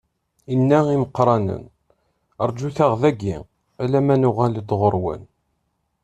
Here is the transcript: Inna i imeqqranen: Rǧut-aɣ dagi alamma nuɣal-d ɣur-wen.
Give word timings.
Inna 0.55 0.79
i 0.87 0.93
imeqqranen: 0.95 1.63
Rǧut-aɣ 2.49 2.93
dagi 3.01 3.35
alamma 3.83 4.15
nuɣal-d 4.17 4.69
ɣur-wen. 4.79 5.23